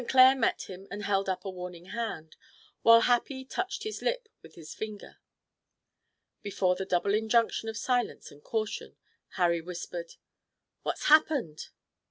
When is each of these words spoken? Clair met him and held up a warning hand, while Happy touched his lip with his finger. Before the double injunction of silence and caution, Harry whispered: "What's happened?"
Clair 0.09 0.35
met 0.35 0.63
him 0.63 0.87
and 0.89 1.03
held 1.05 1.29
up 1.29 1.45
a 1.45 1.49
warning 1.51 1.85
hand, 1.93 2.35
while 2.81 3.01
Happy 3.01 3.45
touched 3.45 3.83
his 3.83 4.01
lip 4.01 4.29
with 4.41 4.55
his 4.55 4.73
finger. 4.73 5.17
Before 6.41 6.75
the 6.75 6.87
double 6.87 7.13
injunction 7.13 7.69
of 7.69 7.77
silence 7.77 8.31
and 8.31 8.43
caution, 8.43 8.97
Harry 9.33 9.61
whispered: 9.61 10.15
"What's 10.81 11.05
happened?" 11.05 11.67